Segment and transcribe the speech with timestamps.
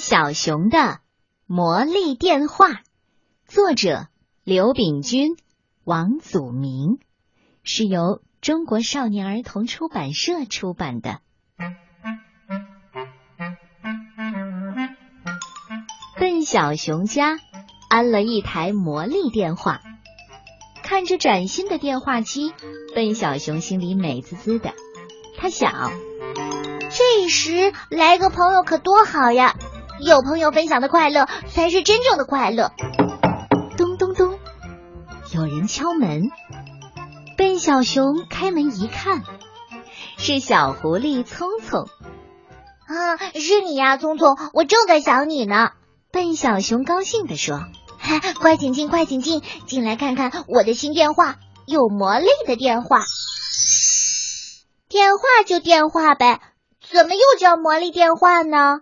[0.00, 1.00] 小熊的
[1.46, 2.80] 魔力电话，
[3.46, 4.08] 作者
[4.42, 5.36] 刘炳军、
[5.84, 6.98] 王祖明，
[7.62, 11.20] 是由中国少年儿童出版社出版的。
[16.18, 17.38] 笨小熊家
[17.88, 19.80] 安了一台魔力电话，
[20.82, 22.52] 看着崭新的电话机，
[22.94, 24.72] 笨小熊心里美滋滋的。
[25.36, 25.92] 他想。
[26.96, 29.56] 这时来个朋友可多好呀！
[30.04, 32.72] 有朋友分享的快乐才是真正的快乐。
[33.78, 34.38] 咚咚咚，
[35.32, 36.30] 有人敲门。
[37.38, 39.22] 笨小熊开门一看，
[40.18, 41.88] 是小狐狸聪聪。
[42.86, 45.70] 啊，是你呀，聪聪，我正在想你呢。
[46.12, 47.60] 笨小熊高兴地说
[48.38, 53.00] ：“快请进，快请进，进来看看我的新电话，有魔力的电话。
[54.90, 56.40] 电话就电话呗。”
[56.92, 58.80] 怎么又叫魔力电话呢？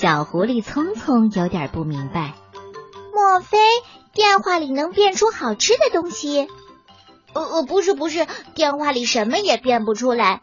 [0.00, 2.34] 小狐狸聪聪有点不明白。
[3.12, 3.58] 莫非
[4.14, 6.46] 电话里能变出好吃的东西？
[7.32, 10.40] 呃呃，不是不是，电话里什么也变不出来。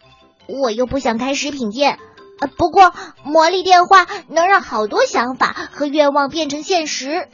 [0.49, 1.99] 我又不想开食品店。
[2.41, 7.29] 呃，不过魔力电话能让好多想法和愿望变成现实。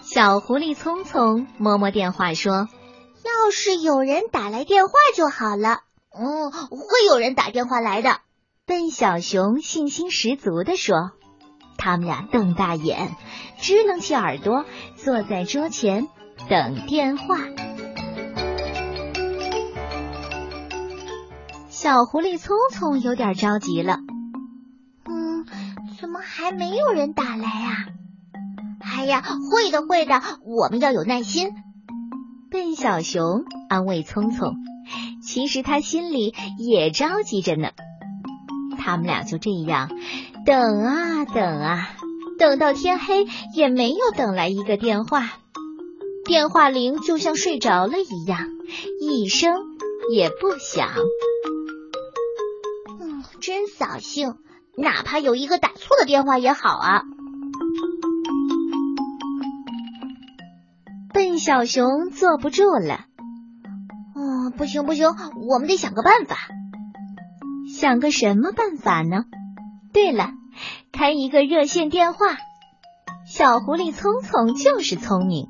[0.00, 2.66] 小狐狸聪聪摸摸电话说
[3.22, 5.80] ：“要是有人打来电话就好了。”
[6.18, 8.20] 嗯，会有人打电话来的。
[8.66, 11.10] 笨小熊信心十足的说。
[11.76, 13.14] 他们俩瞪大眼，
[13.60, 14.64] 支棱起耳朵，
[14.96, 16.08] 坐在桌前
[16.48, 17.36] 等电话。
[21.68, 23.98] 小狐狸聪聪有点着急了。
[25.04, 25.44] 嗯，
[26.00, 27.86] 怎么还没有人打来啊？
[28.80, 31.50] 哎呀，会的，会的，我们要有耐心。
[32.50, 34.54] 笨小熊安慰聪聪。
[35.22, 37.70] 其实他心里也着急着呢。
[38.84, 39.88] 他们俩就这样
[40.44, 41.88] 等啊等啊，
[42.38, 45.32] 等到天黑也没有等来一个电话。
[46.26, 48.40] 电话铃就像睡着了一样，
[49.00, 49.54] 一声
[50.12, 50.90] 也不响。
[53.00, 54.34] 嗯，真扫兴。
[54.76, 57.02] 哪怕有一个打错的电话也好啊。
[61.14, 63.06] 笨小熊坐不住了。
[64.58, 65.08] 不行不行，
[65.48, 66.36] 我们得想个办法。
[67.74, 69.24] 想个什么办法呢？
[69.92, 70.30] 对了，
[70.92, 72.36] 开一个热线电话。
[73.28, 75.48] 小狐狸聪聪就是聪明，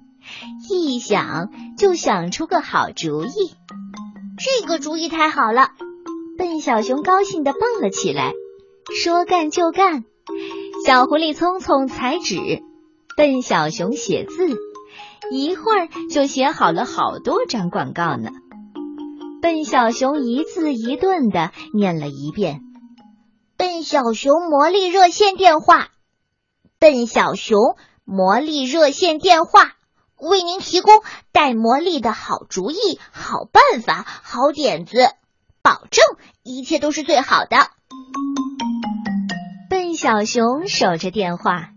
[0.71, 3.55] 一想就想出个好主意。
[4.39, 5.69] 这个主意太好了！
[6.39, 8.33] 笨小熊高兴的蹦了起来，
[8.97, 10.05] 说干就干。
[10.87, 12.63] 小狐狸聪聪裁纸，
[13.19, 14.57] 笨小熊写字，
[15.31, 18.31] 一会儿就写好了好多张广告呢。
[19.45, 22.63] 笨小熊一字一顿的念了一遍
[23.59, 25.89] ：“笨小熊魔力热线电话，
[26.79, 29.75] 笨小熊魔力热线电话，
[30.17, 30.95] 为您提供
[31.31, 35.11] 带魔力的好主意、好办法、好点子，
[35.61, 36.03] 保证
[36.43, 37.59] 一切都是最好的。”
[39.69, 41.69] 笨小熊守着电话，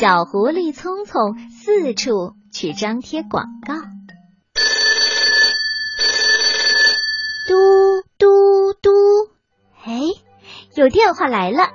[0.00, 3.97] 小狐狸聪聪四处去张贴广告。
[7.48, 7.54] 嘟
[8.18, 8.90] 嘟嘟！
[9.82, 10.02] 哎，
[10.74, 11.70] 有电话来了，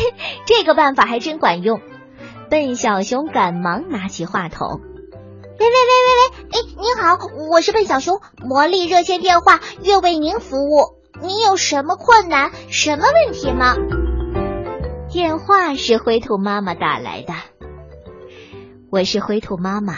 [0.46, 1.82] 这个办法还真管用。
[2.48, 4.80] 笨小熊赶忙拿起话筒
[5.60, 6.48] ：“喂喂喂喂喂！
[6.50, 7.18] 哎，您好，
[7.50, 10.96] 我是笨小熊，魔力热线电话，愿为您服务。
[11.20, 13.76] 您有什么困难、什么问题吗？”
[15.12, 17.34] 电话是灰兔妈妈打来的。
[18.90, 19.94] 我是灰兔妈妈，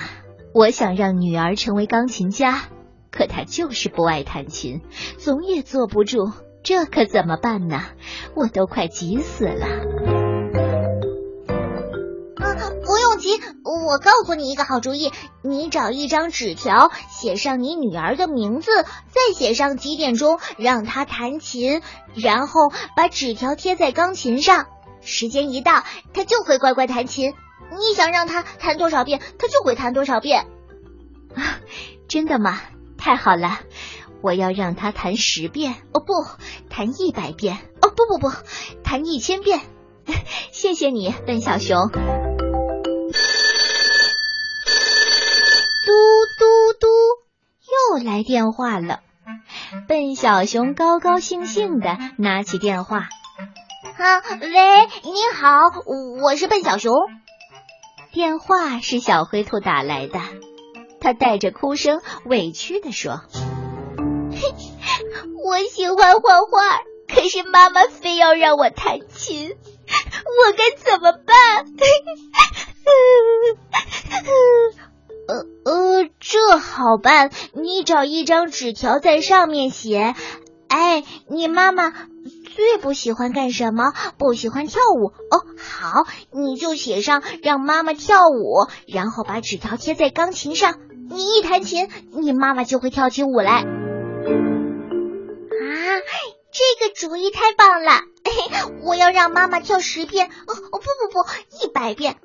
[0.52, 2.62] 我想让女儿成为钢琴家。
[3.10, 4.82] 可他就是不爱弹琴，
[5.18, 6.32] 总也坐不住，
[6.62, 7.82] 这可怎么办呢？
[8.34, 9.66] 我都快急死了。
[12.36, 15.12] 啊，不用急，我告诉你一个好主意，
[15.42, 21.82] 你找一张纸条，写上你女儿的名字，再写上几点钟让她弹琴，
[22.14, 24.66] 然后把纸条贴在钢琴上，
[25.02, 25.84] 时间一到，
[26.14, 27.34] 她就会乖乖弹琴。
[27.72, 30.46] 你想让她弹多少遍，她就会弹多少遍。
[31.34, 31.60] 啊，
[32.08, 32.60] 真的吗？
[33.00, 33.58] 太好了，
[34.22, 36.12] 我要让他弹十遍哦，不，
[36.68, 38.30] 弹一百遍哦，不不不，
[38.84, 39.60] 弹一千遍。
[40.52, 41.88] 谢谢你，笨小熊。
[41.88, 41.96] 嘟
[46.38, 46.44] 嘟
[46.78, 46.86] 嘟，
[47.96, 49.00] 又来电话了。
[49.88, 53.08] 笨小熊高高兴兴的拿起电话。
[53.96, 55.58] 啊，喂，你好，
[56.22, 56.92] 我是笨小熊。
[58.12, 60.20] 电话是小灰兔打来的。
[61.00, 63.22] 他带着哭声，委屈地说
[65.44, 71.66] ：“我喜欢画画，可是妈妈非要让我弹琴，我该怎么办？
[75.28, 80.14] 呃呃，这好办，你找一张纸条，在上面写
[80.68, 81.92] ：“哎，你妈妈
[82.54, 83.92] 最不喜欢干什么？
[84.18, 90.74] 不喜欢跳舞。”哦，好，你就写上让妈妈跳舞，然后把纸条贴在钢琴上。
[91.10, 93.62] 你一弹琴，你妈妈就会跳起舞来。
[93.62, 93.64] 啊，
[96.52, 97.90] 这个主意太棒了！
[98.86, 100.80] 我要让妈妈跳十遍，哦哦不不
[101.12, 101.24] 不，
[101.64, 102.18] 一百遍，啊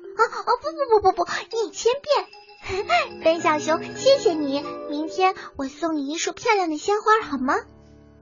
[0.46, 2.26] 哦不不不不不，一千遍。
[3.22, 4.64] 笨小熊，谢谢你。
[4.88, 7.54] 明天我送你一束漂亮的鲜花，好吗？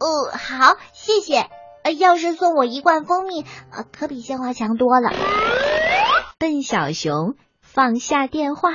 [0.00, 1.48] 哦，好，谢谢。
[1.82, 5.10] 呃，要是送我一罐蜂蜜，呃，可比鲜花强多了。
[6.38, 8.70] 笨小熊放下电话，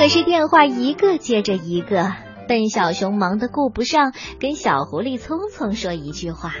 [0.00, 2.10] 可是电话一个接着一个，
[2.48, 6.54] 笨小熊忙得顾不上跟小狐狸聪聪说一句话。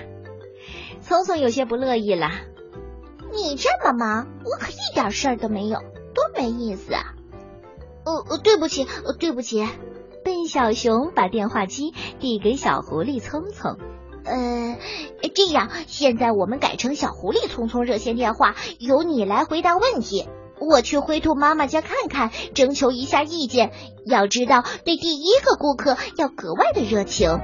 [1.00, 2.28] 聪聪有些不乐意了。
[3.32, 5.78] 你这么忙，我可一点事儿都没有，
[6.12, 7.14] 多没意思啊！
[8.04, 8.86] 哦哦，对不起，
[9.18, 9.66] 对不起。
[10.22, 13.78] 笨小熊把电话机递给小狐狸聪聪。
[14.22, 14.76] 呃，
[15.34, 20.28] 这样，现在我们改成小狐狸聪聪热线电话，由你来回答问题。
[20.60, 23.72] 我去灰兔妈妈家看看，征求一下意见。
[24.04, 27.38] 要知道，对第一个顾客要格外的热情。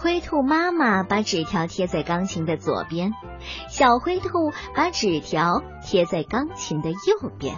[0.00, 3.12] 灰兔妈妈把纸条贴在钢琴的左边，
[3.68, 7.56] 小灰兔把纸条贴在钢琴的右边。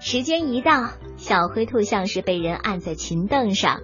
[0.00, 3.80] 时间一到，小灰兔像是被人按在琴凳上，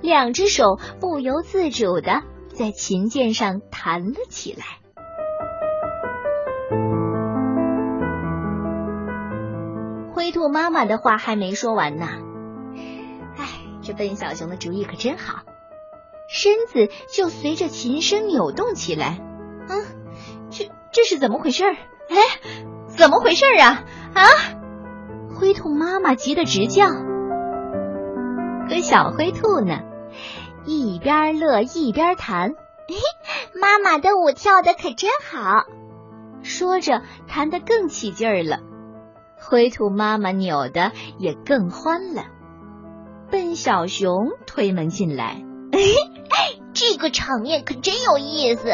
[0.00, 4.81] 两只手不由自主的在琴键上弹了起来。
[10.22, 12.06] 灰兔妈妈的话还没说完呢，
[13.36, 13.44] 哎，
[13.82, 15.42] 这笨小熊的主意可真好。
[16.28, 19.18] 身子就随着琴声扭动起来。
[19.68, 19.84] 嗯，
[20.48, 21.64] 这这是怎么回事？
[21.64, 22.16] 哎，
[22.86, 23.82] 怎么回事啊？
[24.14, 24.22] 啊！
[25.34, 26.86] 灰兔妈妈急得直叫。
[28.68, 29.80] 可小灰兔呢，
[30.64, 32.54] 一边乐一边弹。
[33.60, 35.64] 妈妈的舞跳的可真好，
[36.44, 38.60] 说着弹得更起劲儿了。
[39.42, 42.24] 灰兔妈妈扭的也更欢了。
[43.30, 45.42] 笨小熊推门进来。
[46.74, 48.68] 这个场面可真有意思！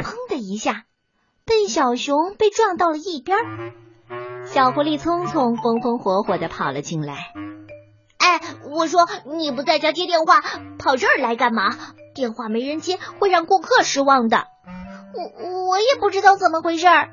[0.00, 0.84] 砰的一下，
[1.44, 3.36] 笨小熊被撞到了一边。
[4.44, 7.14] 小狐狸聪聪风风火火的跑了进来。
[8.18, 8.40] 哎，
[8.70, 10.40] 我说你不在家接电话，
[10.78, 11.70] 跑这儿来干嘛？
[12.18, 14.48] 电话没人接会让顾客失望的。
[15.14, 17.10] 我我也不知道怎么回事儿。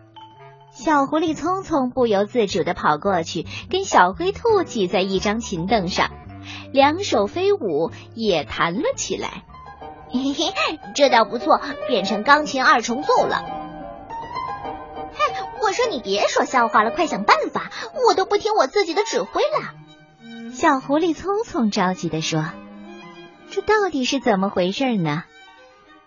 [0.71, 6.09] 小狐狸聪聪不由自主的跑过去，跟小灰兔挤在一张琴凳上，
[6.73, 9.43] 两手飞舞，也弹了起来。
[10.09, 10.53] 嘿嘿，
[10.95, 13.45] 这倒不错，变成钢琴二重奏了。
[15.13, 15.19] 嘿，
[15.61, 17.69] 我说你别说笑话了，快想办法！
[18.07, 20.51] 我都不听我自己的指挥了。
[20.51, 22.43] 小狐狸匆匆着急的说
[23.55, 25.23] ：“这到底是怎么回事呢？”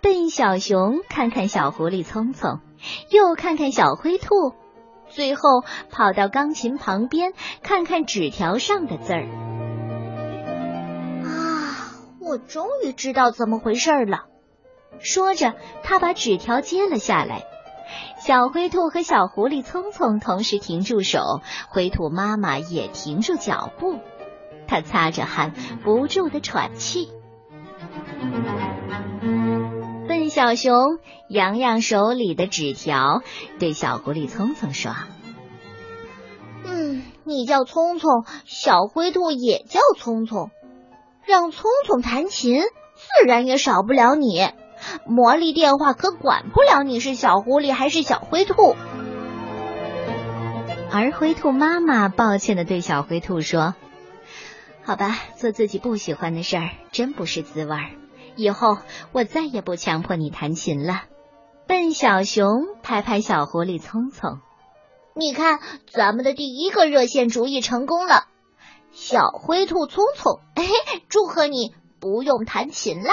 [0.03, 2.61] 笨小熊看看小狐狸聪聪。
[3.11, 4.53] 又看看小灰兔，
[5.09, 5.43] 最后
[5.91, 9.25] 跑到钢琴旁边看看纸条上的字儿。
[11.25, 14.27] 啊，我终于知道怎么回事了。
[15.01, 17.43] 说着，他把纸条接了下来。
[18.21, 23.99] 小灰兔和小狐狸聪聪同时停住手，灰兔妈妈也停住脚步。
[24.69, 27.11] 他擦着汗，不住的喘气。
[30.09, 33.23] 笨小熊扬扬手里的纸条，
[33.59, 34.93] 对小狐狸聪聪说
[36.65, 40.51] ：“嗯，你叫聪聪，小灰兔也叫聪聪，
[41.27, 44.49] 让聪聪弹琴，自然也少不了你。
[45.07, 48.77] 魔力电话可管不了你是小狐狸还是小灰兔。”
[50.91, 53.75] 而灰兔妈妈抱歉的对小灰兔说
[54.89, 57.91] ：“好吧，做自己不喜欢的事儿，真不是滋味儿。”
[58.37, 58.79] 以后
[59.13, 61.03] 我再也不强迫你弹琴了。
[61.67, 64.39] 笨小熊拍拍小狐狸聪聪，
[65.15, 65.61] 你看
[65.93, 68.29] 咱们的第一个热线主意成功了。
[68.91, 70.65] 小灰兔聪聪，嘿，
[71.11, 73.11] 祝贺你不用弹琴了。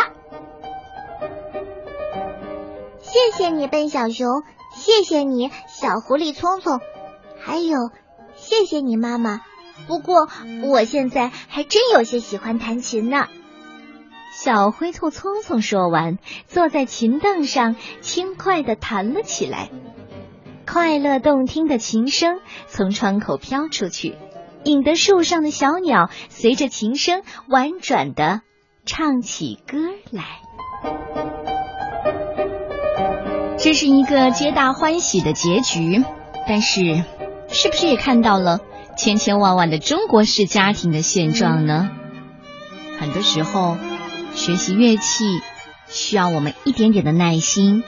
[3.01, 6.79] 谢谢你，笨小熊，谢谢你，小狐狸聪聪，
[7.37, 7.77] 还有
[8.37, 9.41] 谢谢你妈妈。
[9.87, 10.27] 不过
[10.63, 13.27] 我现在还真有些喜欢弹琴呢。
[14.33, 16.17] 小灰兔聪聪说完，
[16.47, 19.69] 坐在琴凳上，轻快的弹了起来。
[20.67, 24.17] 快乐动听的琴声从窗口飘出去，
[24.63, 28.41] 引得树上的小鸟随着琴声婉转的
[28.85, 29.77] 唱起歌
[30.11, 30.23] 来。
[33.57, 36.03] 这是一个皆大欢喜的结局，
[36.47, 37.03] 但是，
[37.47, 38.59] 是不是也看到了
[38.97, 41.89] 千千万万的中国式家庭的现状呢？
[42.99, 43.77] 很多时候，
[44.33, 45.25] 学习乐器
[45.87, 47.83] 需要我们一点点的耐心。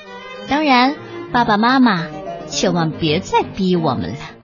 [0.47, 0.95] 当然，
[1.31, 2.05] 爸爸妈妈
[2.47, 4.17] 千万别再逼我们了。